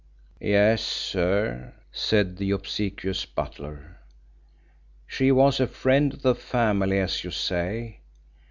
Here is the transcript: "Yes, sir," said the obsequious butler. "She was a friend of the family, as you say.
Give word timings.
"Yes, 0.39 0.81
sir," 0.83 1.75
said 1.91 2.37
the 2.37 2.49
obsequious 2.49 3.23
butler. 3.27 3.97
"She 5.05 5.31
was 5.31 5.59
a 5.59 5.67
friend 5.67 6.15
of 6.15 6.23
the 6.23 6.33
family, 6.33 6.97
as 6.97 7.23
you 7.23 7.29
say. 7.29 7.99